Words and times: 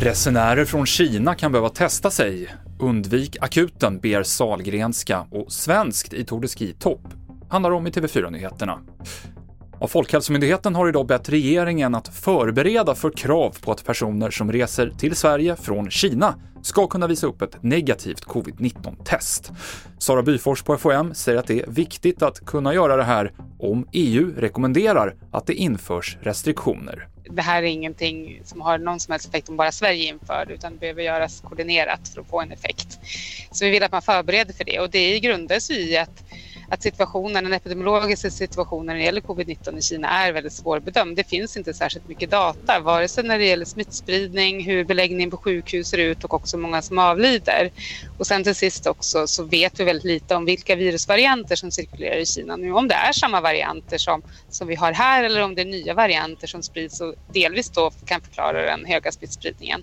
Resenärer 0.00 0.64
från 0.64 0.86
Kina 0.86 1.34
kan 1.34 1.52
behöva 1.52 1.68
testa 1.68 2.10
sig. 2.10 2.54
Undvik 2.78 3.36
akuten, 3.40 3.98
ber 3.98 4.22
Salgrenska 4.22 5.26
och 5.30 5.52
svenskt 5.52 6.12
i 6.12 6.24
Tour 6.24 6.40
de 6.40 6.48
Ski 6.48 6.72
topp 6.72 7.02
handlar 7.48 7.70
om 7.70 7.86
i 7.86 7.90
TV4-nyheterna. 7.90 8.78
Och 9.80 9.90
Folkhälsomyndigheten 9.90 10.74
har 10.74 10.88
idag 10.88 11.06
bett 11.06 11.28
regeringen 11.28 11.94
att 11.94 12.08
förbereda 12.08 12.94
för 12.94 13.10
krav 13.10 13.56
på 13.60 13.72
att 13.72 13.84
personer 13.84 14.30
som 14.30 14.52
reser 14.52 14.92
till 14.98 15.16
Sverige 15.16 15.56
från 15.56 15.90
Kina 15.90 16.34
ska 16.62 16.86
kunna 16.86 17.06
visa 17.06 17.26
upp 17.26 17.42
ett 17.42 17.62
negativt 17.62 18.24
covid-19-test. 18.24 19.52
Sara 19.98 20.22
Byfors 20.22 20.62
på 20.62 20.78
FHM 20.78 21.14
säger 21.14 21.38
att 21.38 21.46
det 21.46 21.60
är 21.60 21.66
viktigt 21.66 22.22
att 22.22 22.46
kunna 22.46 22.74
göra 22.74 22.96
det 22.96 23.04
här 23.04 23.32
om 23.58 23.88
EU 23.92 24.34
rekommenderar 24.36 25.16
att 25.32 25.46
det 25.46 25.54
införs 25.54 26.16
restriktioner. 26.20 27.08
Det 27.30 27.42
här 27.42 27.62
är 27.62 27.66
ingenting 27.66 28.42
som 28.44 28.60
har 28.60 28.78
någon 28.78 29.00
som 29.00 29.12
helst 29.12 29.28
effekt 29.28 29.48
om 29.48 29.56
bara 29.56 29.72
Sverige 29.72 30.04
inför 30.04 30.50
utan 30.50 30.72
det 30.72 30.78
behöver 30.78 31.02
göras 31.02 31.40
koordinerat 31.40 32.08
för 32.08 32.20
att 32.20 32.28
få 32.28 32.40
en 32.40 32.52
effekt. 32.52 32.98
Så 33.50 33.64
vi 33.64 33.70
vill 33.70 33.82
att 33.82 33.92
man 33.92 34.02
förbereder 34.02 34.52
för 34.52 34.64
det 34.64 34.80
och 34.80 34.90
det 34.90 35.20
grundas 35.20 35.70
i 35.70 35.96
att 35.96 36.24
att 36.72 36.82
situationen, 36.82 37.44
den 37.44 37.52
epidemiologiska 37.52 38.30
situationen 38.30 38.86
när 38.86 38.94
det 38.94 39.02
gäller 39.02 39.20
covid-19 39.20 39.78
i 39.78 39.82
Kina 39.82 40.08
är 40.08 40.32
väldigt 40.32 40.52
svårbedömd. 40.52 41.16
Det 41.16 41.24
finns 41.24 41.56
inte 41.56 41.74
särskilt 41.74 42.08
mycket 42.08 42.30
data, 42.30 42.80
vare 42.80 43.08
sig 43.08 43.24
när 43.24 43.38
det 43.38 43.44
gäller 43.44 43.64
smittspridning, 43.64 44.64
hur 44.64 44.84
beläggningen 44.84 45.30
på 45.30 45.36
sjukhus 45.36 45.88
ser 45.88 45.98
ut 45.98 46.24
och 46.24 46.34
också 46.34 46.58
många 46.58 46.82
som 46.82 46.98
avlider. 46.98 47.70
Och 48.16 48.26
sen 48.26 48.44
till 48.44 48.54
sist 48.54 48.86
också 48.86 49.26
så 49.26 49.44
vet 49.44 49.80
vi 49.80 49.84
väldigt 49.84 50.04
lite 50.04 50.34
om 50.34 50.44
vilka 50.44 50.76
virusvarianter 50.76 51.56
som 51.56 51.70
cirkulerar 51.70 52.16
i 52.16 52.26
Kina 52.26 52.56
nu. 52.56 52.72
Om 52.72 52.88
det 52.88 52.94
är 52.94 53.12
samma 53.12 53.40
varianter 53.40 53.98
som, 53.98 54.22
som 54.48 54.68
vi 54.68 54.74
har 54.74 54.92
här 54.92 55.24
eller 55.24 55.42
om 55.42 55.54
det 55.54 55.62
är 55.62 55.66
nya 55.66 55.94
varianter 55.94 56.46
som 56.46 56.62
sprids 56.62 57.00
och 57.00 57.14
delvis 57.26 57.70
då 57.70 57.90
kan 58.04 58.20
förklara 58.20 58.62
den 58.62 58.84
höga 58.84 59.12
smittspridningen. 59.12 59.82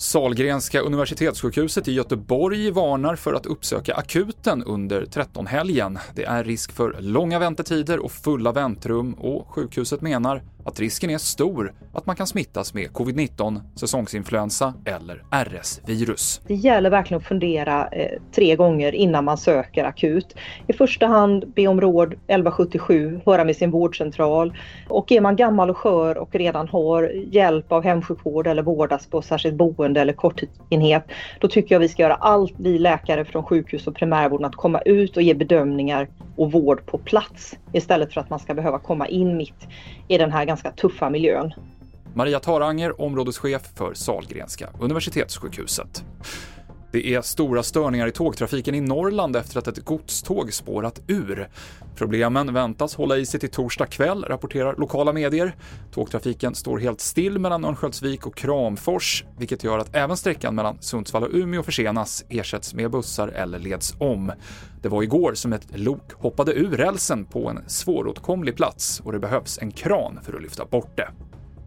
Salgrenska 0.00 0.80
universitetssjukhuset 0.80 1.88
i 1.88 1.92
Göteborg 1.92 2.70
varnar 2.70 3.16
för 3.16 3.34
att 3.34 3.46
uppsöka 3.46 3.94
akuten 3.94 4.62
under 4.64 5.04
13-helgen. 5.04 5.98
Det 6.14 6.24
är 6.24 6.44
risk 6.44 6.72
för 6.72 6.96
långa 7.00 7.38
väntetider 7.38 7.98
och 7.98 8.12
fulla 8.12 8.52
väntrum 8.52 9.14
och 9.14 9.46
sjukhuset 9.48 10.00
menar 10.00 10.42
att 10.64 10.80
risken 10.80 11.10
är 11.10 11.18
stor 11.18 11.72
att 11.92 12.06
man 12.06 12.16
kan 12.16 12.26
smittas 12.26 12.74
med 12.74 12.90
covid-19, 12.90 13.60
säsongsinfluensa 13.74 14.74
eller 14.84 15.22
RS-virus. 15.30 16.40
Det 16.46 16.54
gäller 16.54 16.90
verkligen 16.90 17.20
att 17.20 17.26
fundera 17.26 17.88
eh, 17.88 18.18
tre 18.34 18.56
gånger 18.56 18.94
innan 18.94 19.24
man 19.24 19.38
söker 19.38 19.84
akut. 19.84 20.34
I 20.66 20.72
första 20.72 21.06
hand 21.06 21.52
be 21.54 21.66
om 21.66 21.80
råd 21.80 22.12
1177, 22.12 23.20
höra 23.26 23.44
med 23.44 23.56
sin 23.56 23.70
vårdcentral 23.70 24.54
och 24.88 25.12
är 25.12 25.20
man 25.20 25.36
gammal 25.36 25.70
och 25.70 25.76
skör 25.76 26.18
och 26.18 26.34
redan 26.34 26.68
har 26.68 27.02
hjälp 27.32 27.72
av 27.72 27.84
hemsjukvård 27.84 28.46
eller 28.46 28.62
vårdas 28.62 29.06
på 29.06 29.22
särskilt 29.22 29.54
boende 29.54 30.00
eller 30.00 30.12
korttidsenhet, 30.12 31.04
då 31.40 31.48
tycker 31.48 31.74
jag 31.74 31.80
vi 31.80 31.88
ska 31.88 32.02
göra 32.02 32.14
allt, 32.14 32.54
vi 32.56 32.78
läkare 32.78 33.24
från 33.24 33.44
sjukhus 33.44 33.86
och 33.86 33.94
primärvården, 33.94 34.46
att 34.46 34.56
komma 34.56 34.80
ut 34.80 35.16
och 35.16 35.22
ge 35.22 35.34
bedömningar 35.34 36.08
och 36.36 36.52
vård 36.52 36.86
på 36.86 36.98
plats 36.98 37.56
istället 37.72 38.12
för 38.12 38.20
att 38.20 38.30
man 38.30 38.38
ska 38.38 38.54
behöva 38.54 38.78
komma 38.78 39.08
in 39.08 39.36
mitt 39.36 39.68
i 40.08 40.18
den 40.18 40.32
här 40.32 40.44
ganska 40.50 40.70
tuffa 40.72 41.10
miljön. 41.10 41.52
Maria 42.14 42.40
Taranger, 42.40 43.00
områdeschef 43.00 43.62
för 43.76 43.94
Salgrenska 43.94 44.70
universitetssjukhuset. 44.80 46.04
Det 46.92 47.14
är 47.14 47.22
stora 47.22 47.62
störningar 47.62 48.06
i 48.06 48.12
tågtrafiken 48.12 48.74
i 48.74 48.80
Norrland 48.80 49.36
efter 49.36 49.58
att 49.58 49.68
ett 49.68 49.84
godståg 49.84 50.52
spårat 50.52 51.00
ur. 51.06 51.48
Problemen 51.96 52.54
väntas 52.54 52.94
hålla 52.94 53.16
i 53.16 53.26
sig 53.26 53.40
till 53.40 53.50
torsdag 53.50 53.86
kväll, 53.86 54.24
rapporterar 54.24 54.76
lokala 54.76 55.12
medier. 55.12 55.56
Tågtrafiken 55.92 56.54
står 56.54 56.78
helt 56.78 57.00
still 57.00 57.38
mellan 57.38 57.64
Örnsköldsvik 57.64 58.26
och 58.26 58.34
Kramfors, 58.36 59.24
vilket 59.38 59.64
gör 59.64 59.78
att 59.78 59.96
även 59.96 60.16
sträckan 60.16 60.54
mellan 60.54 60.76
Sundsvall 60.80 61.22
och 61.22 61.30
Umeå 61.32 61.62
försenas, 61.62 62.24
ersätts 62.28 62.74
med 62.74 62.90
bussar 62.90 63.28
eller 63.28 63.58
leds 63.58 63.94
om. 63.98 64.32
Det 64.82 64.88
var 64.88 65.02
igår 65.02 65.34
som 65.34 65.52
ett 65.52 65.78
lok 65.78 66.12
hoppade 66.12 66.52
ur 66.52 66.76
rälsen 66.76 67.24
på 67.24 67.48
en 67.48 67.58
svåråtkomlig 67.66 68.56
plats 68.56 69.00
och 69.04 69.12
det 69.12 69.18
behövs 69.18 69.58
en 69.58 69.70
kran 69.70 70.18
för 70.22 70.34
att 70.34 70.42
lyfta 70.42 70.64
bort 70.64 70.96
det. 70.96 71.08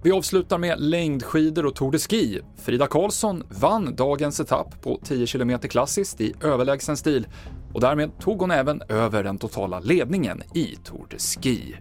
Vi 0.04 0.12
avslutar 0.12 0.58
med 0.58 0.80
längdskidor 0.80 1.66
och 1.66 1.76
Tour 1.76 1.92
de 1.92 2.00
Ski. 2.00 2.42
Frida 2.58 2.88
Karlsson 2.88 3.44
vann 3.50 3.96
dagens 3.96 4.40
etapp 4.40 4.82
på 4.82 5.00
10 5.04 5.28
km 5.28 5.60
klassiskt 5.60 6.22
i 6.22 6.34
överlägsen 6.42 6.98
stil 6.98 7.28
och 7.74 7.82
därmed 7.82 8.20
tog 8.20 8.40
hon 8.40 8.52
även 8.52 8.82
över 8.90 9.24
den 9.24 9.38
totala 9.38 9.80
ledningen 9.80 10.44
i 10.54 10.76
Tour 10.84 11.08
de 11.10 11.20
Ski. 11.20 11.76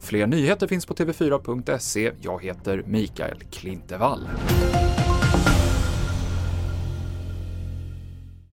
Fler 0.00 0.26
nyheter 0.26 0.66
finns 0.66 0.86
på 0.86 0.94
tv4.se. 0.94 2.12
Jag 2.20 2.42
heter 2.44 2.84
Mikael 2.86 3.38
Klintevall. 3.50 4.28